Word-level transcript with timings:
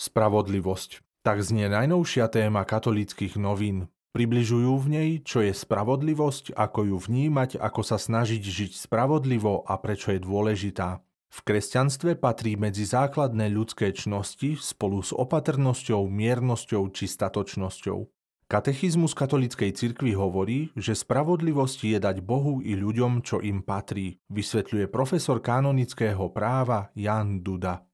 Spravodlivosť. 0.00 1.04
Tak 1.20 1.44
znie 1.44 1.68
najnovšia 1.68 2.32
téma 2.32 2.64
katolíckých 2.64 3.36
novín. 3.36 3.92
Približujú 4.16 4.72
v 4.80 4.86
nej, 4.88 5.10
čo 5.20 5.44
je 5.44 5.52
spravodlivosť, 5.52 6.56
ako 6.56 6.88
ju 6.88 6.96
vnímať, 6.96 7.60
ako 7.60 7.84
sa 7.84 8.00
snažiť 8.00 8.40
žiť 8.40 8.72
spravodlivo 8.88 9.60
a 9.68 9.76
prečo 9.76 10.16
je 10.16 10.24
dôležitá. 10.24 11.04
V 11.28 11.38
kresťanstve 11.44 12.16
patrí 12.16 12.56
medzi 12.56 12.88
základné 12.88 13.52
ľudské 13.52 13.92
čnosti 13.92 14.56
spolu 14.56 15.04
s 15.04 15.12
opatrnosťou, 15.12 16.08
miernosťou 16.08 16.88
či 16.96 17.04
statočnosťou. 17.04 18.00
Katechizmus 18.48 19.12
katolíckej 19.12 19.76
cirkvi 19.76 20.16
hovorí, 20.16 20.72
že 20.80 20.96
spravodlivosť 20.96 21.78
je 21.86 21.98
dať 22.00 22.16
Bohu 22.24 22.64
i 22.64 22.72
ľuďom, 22.72 23.20
čo 23.20 23.44
im 23.44 23.60
patrí, 23.60 24.16
vysvetľuje 24.32 24.88
profesor 24.88 25.44
kanonického 25.44 26.32
práva 26.32 26.88
Jan 26.96 27.44
Duda. 27.44 27.84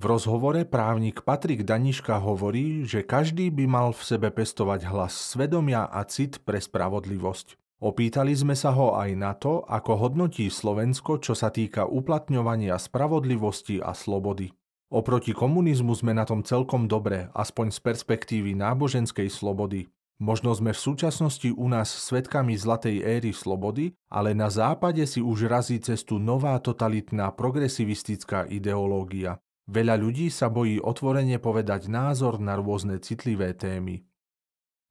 V 0.00 0.08
rozhovore 0.08 0.64
právnik 0.64 1.20
Patrik 1.28 1.60
Daniška 1.60 2.24
hovorí, 2.24 2.88
že 2.88 3.04
každý 3.04 3.52
by 3.52 3.68
mal 3.68 3.88
v 3.92 4.00
sebe 4.00 4.32
pestovať 4.32 4.88
hlas 4.88 5.12
svedomia 5.12 5.84
a 5.92 6.08
cit 6.08 6.40
pre 6.40 6.56
spravodlivosť. 6.56 7.60
Opýtali 7.84 8.32
sme 8.32 8.56
sa 8.56 8.72
ho 8.72 8.96
aj 8.96 9.10
na 9.12 9.36
to, 9.36 9.60
ako 9.68 10.00
hodnotí 10.00 10.48
Slovensko, 10.48 11.20
čo 11.20 11.36
sa 11.36 11.52
týka 11.52 11.84
uplatňovania 11.84 12.80
spravodlivosti 12.80 13.84
a 13.84 13.92
slobody. 13.92 14.48
Oproti 14.88 15.36
komunizmu 15.36 15.92
sme 15.92 16.16
na 16.16 16.24
tom 16.24 16.40
celkom 16.48 16.88
dobre, 16.88 17.28
aspoň 17.36 17.68
z 17.68 17.84
perspektívy 17.84 18.56
náboženskej 18.56 19.28
slobody. 19.28 19.92
Možno 20.16 20.56
sme 20.56 20.72
v 20.72 20.80
súčasnosti 20.80 21.52
u 21.52 21.68
nás 21.68 21.92
svetkami 21.92 22.56
zlatej 22.56 23.04
éry 23.04 23.36
slobody, 23.36 23.92
ale 24.08 24.32
na 24.32 24.48
západe 24.48 25.04
si 25.04 25.20
už 25.20 25.44
razí 25.44 25.76
cestu 25.76 26.16
nová 26.16 26.56
totalitná 26.56 27.36
progresivistická 27.36 28.48
ideológia. 28.48 29.36
Veľa 29.70 30.02
ľudí 30.02 30.34
sa 30.34 30.50
bojí 30.50 30.82
otvorene 30.82 31.38
povedať 31.38 31.86
názor 31.86 32.42
na 32.42 32.58
rôzne 32.58 32.98
citlivé 32.98 33.54
témy. 33.54 34.02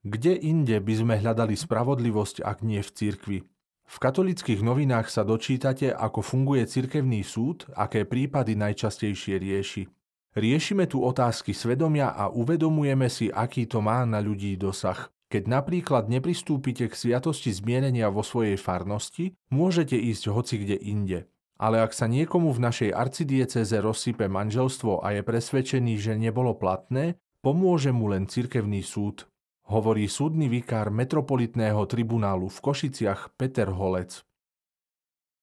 Kde 0.07 0.39
inde 0.39 0.79
by 0.79 0.93
sme 0.95 1.15
hľadali 1.19 1.51
spravodlivosť, 1.59 2.39
ak 2.39 2.63
nie 2.63 2.79
v 2.79 2.87
cirkvi? 2.95 3.39
V 3.83 3.95
katolických 3.99 4.63
novinách 4.63 5.11
sa 5.11 5.27
dočítate, 5.27 5.91
ako 5.91 6.23
funguje 6.23 6.63
cirkevný 6.63 7.27
súd, 7.27 7.67
aké 7.75 8.07
prípady 8.07 8.55
najčastejšie 8.55 9.35
rieši. 9.43 9.83
Riešime 10.39 10.87
tu 10.87 11.03
otázky 11.03 11.51
svedomia 11.51 12.15
a 12.15 12.31
uvedomujeme 12.31 13.11
si, 13.11 13.27
aký 13.27 13.67
to 13.67 13.83
má 13.83 14.07
na 14.07 14.23
ľudí 14.23 14.55
dosah. 14.55 15.11
Keď 15.27 15.43
napríklad 15.43 16.07
nepristúpite 16.07 16.87
k 16.87 16.95
sviatosti 16.95 17.51
zmienenia 17.51 18.07
vo 18.07 18.23
svojej 18.23 18.55
farnosti, 18.55 19.35
môžete 19.51 19.99
ísť 19.99 20.31
hoci 20.31 20.63
kde 20.63 20.79
inde. 20.79 21.19
Ale 21.59 21.83
ak 21.83 21.91
sa 21.91 22.07
niekomu 22.07 22.55
v 22.55 22.63
našej 22.63 22.95
arcidieceze 22.95 23.83
rozsype 23.83 24.31
manželstvo 24.31 25.03
a 25.03 25.19
je 25.19 25.21
presvedčený, 25.27 25.99
že 25.99 26.15
nebolo 26.15 26.55
platné, 26.55 27.19
pomôže 27.43 27.91
mu 27.91 28.07
len 28.07 28.31
cirkevný 28.31 28.79
súd, 28.79 29.27
hovorí 29.67 30.07
súdny 30.07 30.47
vikár 30.47 30.87
metropolitného 30.87 31.83
tribunálu 31.83 32.47
v 32.47 32.59
Košiciach 32.63 33.35
Peter 33.35 33.67
Holec. 33.75 34.23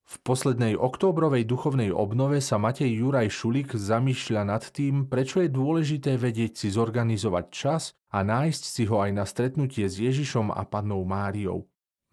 V 0.06 0.16
poslednej 0.22 0.78
októbrovej 0.78 1.50
duchovnej 1.50 1.90
obnove 1.90 2.38
sa 2.38 2.62
Matej 2.62 3.02
Juraj 3.02 3.26
Šulik 3.26 3.74
zamýšľa 3.74 4.42
nad 4.46 4.62
tým, 4.62 5.10
prečo 5.10 5.42
je 5.42 5.50
dôležité 5.50 6.14
vedieť 6.14 6.62
si 6.62 6.68
zorganizovať 6.70 7.44
čas 7.50 7.82
a 8.14 8.22
nájsť 8.22 8.62
si 8.62 8.82
ho 8.86 9.02
aj 9.02 9.10
na 9.10 9.26
stretnutie 9.26 9.90
s 9.90 9.98
Ježišom 9.98 10.54
a 10.54 10.62
pannou 10.62 11.02
Máriou. 11.02 11.66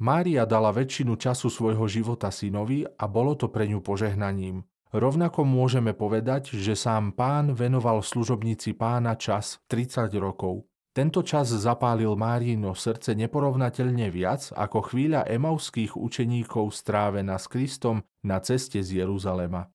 Mária 0.03 0.43
dala 0.43 0.75
väčšinu 0.75 1.15
času 1.15 1.47
svojho 1.47 1.87
života 1.87 2.27
synovi 2.27 2.83
a 2.83 3.07
bolo 3.07 3.39
to 3.39 3.47
pre 3.47 3.71
ňu 3.71 3.79
požehnaním. 3.79 4.67
Rovnako 4.91 5.47
môžeme 5.47 5.95
povedať, 5.95 6.59
že 6.59 6.75
sám 6.75 7.15
pán 7.15 7.55
venoval 7.55 8.03
služobníci 8.03 8.75
pána 8.75 9.15
čas 9.15 9.63
30 9.71 10.11
rokov. 10.19 10.67
Tento 10.91 11.23
čas 11.23 11.55
zapálil 11.55 12.11
Márino 12.19 12.75
srdce 12.75 13.15
neporovnateľne 13.15 14.11
viac 14.11 14.51
ako 14.51 14.91
chvíľa 14.91 15.23
emauských 15.23 15.95
učeníkov 15.95 16.75
strávená 16.75 17.39
s 17.39 17.47
Kristom 17.47 18.03
na 18.27 18.43
ceste 18.43 18.83
z 18.83 19.07
Jeruzalema. 19.07 19.71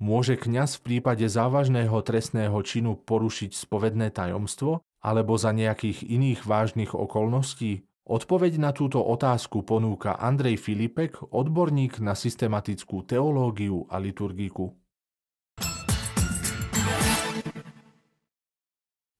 Môže 0.00 0.40
kňaz 0.40 0.80
v 0.80 0.84
prípade 0.88 1.28
závažného 1.28 2.00
trestného 2.00 2.56
činu 2.64 2.96
porušiť 2.96 3.52
spovedné 3.52 4.08
tajomstvo 4.08 4.80
alebo 5.04 5.36
za 5.36 5.52
nejakých 5.52 6.08
iných 6.08 6.48
vážnych 6.48 6.96
okolností? 6.96 7.84
Odpoveď 8.10 8.58
na 8.58 8.74
túto 8.74 8.98
otázku 8.98 9.62
ponúka 9.62 10.18
Andrej 10.18 10.58
Filipek, 10.58 11.30
odborník 11.30 12.02
na 12.02 12.18
systematickú 12.18 13.06
teológiu 13.06 13.86
a 13.86 14.02
liturgiku. 14.02 14.74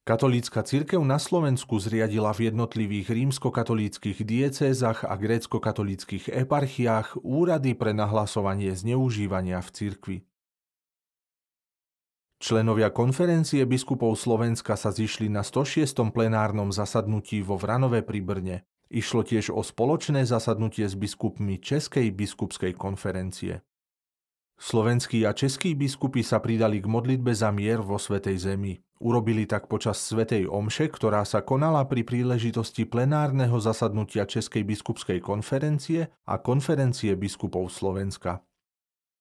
Katolícka 0.02 0.66
cirkev 0.66 1.06
na 1.06 1.22
Slovensku 1.22 1.78
zriadila 1.78 2.34
v 2.34 2.50
jednotlivých 2.50 3.14
rímskokatolíckých 3.14 4.26
diecézach 4.26 5.06
a 5.06 5.14
grécko-katolíckých 5.14 6.26
eparchiách 6.34 7.22
úrady 7.22 7.78
pre 7.78 7.94
nahlasovanie 7.94 8.74
zneužívania 8.74 9.62
v 9.62 9.70
cirkvi. 9.70 10.18
Členovia 12.42 12.90
konferencie 12.90 13.62
biskupov 13.70 14.18
Slovenska 14.18 14.74
sa 14.74 14.90
zišli 14.90 15.30
na 15.30 15.46
106. 15.46 16.10
plenárnom 16.10 16.74
zasadnutí 16.74 17.46
vo 17.46 17.54
Vranove 17.54 18.02
pri 18.02 18.18
Brne. 18.18 18.58
Išlo 18.90 19.22
tiež 19.22 19.54
o 19.54 19.62
spoločné 19.62 20.26
zasadnutie 20.26 20.82
s 20.82 20.98
biskupmi 20.98 21.62
Českej 21.62 22.10
biskupskej 22.10 22.74
konferencie. 22.74 23.62
Slovenskí 24.58 25.22
a 25.24 25.32
českí 25.32 25.78
biskupy 25.78 26.26
sa 26.26 26.42
pridali 26.42 26.82
k 26.82 26.90
modlitbe 26.90 27.30
za 27.30 27.54
mier 27.54 27.80
vo 27.80 28.02
Svetej 28.02 28.36
Zemi. 28.42 28.82
Urobili 29.00 29.46
tak 29.46 29.70
počas 29.70 30.02
Svetej 30.02 30.50
Omše, 30.50 30.92
ktorá 30.92 31.22
sa 31.22 31.40
konala 31.40 31.86
pri 31.86 32.02
príležitosti 32.04 32.84
plenárneho 32.84 33.56
zasadnutia 33.56 34.28
Českej 34.28 34.66
biskupskej 34.66 35.22
konferencie 35.24 36.12
a 36.26 36.36
konferencie 36.42 37.14
biskupov 37.14 37.72
Slovenska. 37.72 38.44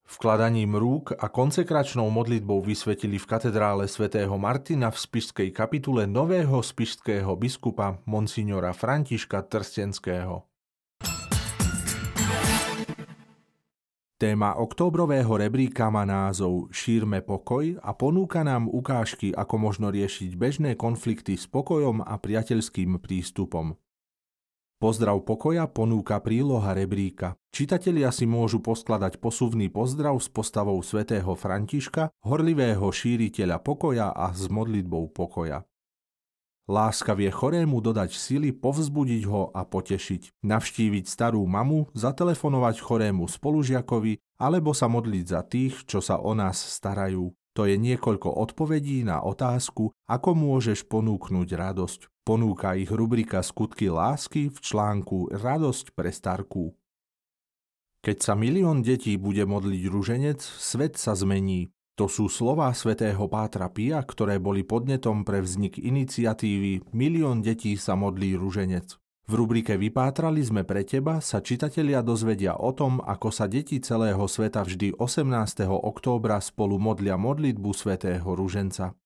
Vkladaním 0.09 0.73
rúk 0.73 1.13
a 1.13 1.29
konsekračnou 1.29 2.09
modlitbou 2.09 2.65
vysvetili 2.65 3.21
v 3.21 3.29
katedrále 3.29 3.85
svätého 3.85 4.33
Martina 4.41 4.89
v 4.89 4.97
spišskej 4.97 5.53
kapitule 5.53 6.09
nového 6.09 6.65
spišského 6.65 7.29
biskupa 7.37 8.01
monsignora 8.09 8.73
Františka 8.73 9.45
Trstenského. 9.45 10.49
Téma 14.17 14.57
októbrového 14.57 15.29
rebríka 15.29 15.93
má 15.93 16.09
názov 16.09 16.73
Šírme 16.73 17.21
pokoj 17.21 17.77
a 17.79 17.93
ponúka 17.93 18.41
nám 18.41 18.65
ukážky, 18.65 19.29
ako 19.31 19.55
možno 19.61 19.93
riešiť 19.93 20.33
bežné 20.33 20.73
konflikty 20.73 21.37
s 21.37 21.45
pokojom 21.45 22.01
a 22.01 22.17
priateľským 22.17 22.97
prístupom. 22.97 23.77
Pozdrav 24.79 25.19
pokoja 25.27 25.67
ponúka 25.67 26.23
príloha 26.23 26.71
rebríka. 26.71 27.35
Čitatelia 27.51 28.15
si 28.15 28.23
môžu 28.23 28.63
poskladať 28.63 29.19
posuvný 29.19 29.67
pozdrav 29.67 30.15
s 30.15 30.31
postavou 30.31 30.79
svätého 30.79 31.35
Františka, 31.35 32.15
horlivého 32.23 32.87
šíriteľa 32.87 33.59
pokoja 33.59 34.15
a 34.15 34.31
s 34.31 34.47
modlitbou 34.47 35.11
pokoja. 35.11 35.67
Láska 36.71 37.11
vie 37.11 37.27
chorému 37.27 37.83
dodať 37.83 38.15
sily, 38.15 38.55
povzbudiť 38.55 39.27
ho 39.27 39.51
a 39.51 39.67
potešiť, 39.67 40.47
navštíviť 40.47 41.11
starú 41.11 41.43
mamu, 41.43 41.91
zatelefonovať 41.91 42.79
chorému 42.79 43.27
spolužiakovi 43.27 44.39
alebo 44.39 44.71
sa 44.71 44.87
modliť 44.87 45.25
za 45.27 45.43
tých, 45.43 45.83
čo 45.91 45.99
sa 45.99 46.23
o 46.23 46.31
nás 46.31 46.55
starajú. 46.55 47.35
To 47.59 47.67
je 47.67 47.75
niekoľko 47.75 48.39
odpovedí 48.39 49.03
na 49.03 49.19
otázku, 49.19 49.91
ako 50.07 50.29
môžeš 50.31 50.87
ponúknuť 50.87 51.59
radosť. 51.59 52.07
Ponúka 52.23 52.71
ich 52.79 52.87
rubrika 52.87 53.43
Skutky 53.43 53.91
lásky 53.91 54.47
v 54.47 54.55
článku 54.63 55.27
Radosť 55.35 55.91
pre 55.91 56.07
starku. 56.07 56.71
Keď 57.99 58.17
sa 58.23 58.39
milión 58.39 58.79
detí 58.79 59.19
bude 59.19 59.43
modliť 59.43 59.83
ruženec, 59.91 60.39
svet 60.39 60.95
sa 60.95 61.19
zmení. 61.19 61.67
To 61.99 62.07
sú 62.07 62.31
slová 62.31 62.71
svätého 62.71 63.27
Pátra 63.27 63.67
Pia, 63.67 63.99
ktoré 64.07 64.39
boli 64.39 64.63
podnetom 64.63 65.27
pre 65.27 65.43
vznik 65.43 65.83
iniciatívy 65.83 66.95
Milión 66.95 67.43
detí 67.43 67.75
sa 67.75 67.99
modlí 67.99 68.39
ruženec. 68.39 68.95
V 69.29 69.37
rubrike 69.37 69.77
Vypátrali 69.77 70.41
sme 70.41 70.65
pre 70.65 70.81
teba 70.81 71.21
sa 71.21 71.37
čitatelia 71.37 72.01
dozvedia 72.01 72.57
o 72.57 72.73
tom, 72.73 72.97
ako 72.97 73.29
sa 73.29 73.45
deti 73.45 73.77
celého 73.77 74.25
sveta 74.25 74.65
vždy 74.65 74.97
18. 74.97 75.69
októbra 75.69 76.41
spolu 76.41 76.81
modlia 76.81 77.13
modlitbu 77.13 77.69
svätého 77.69 78.25
Ruženca. 78.25 78.97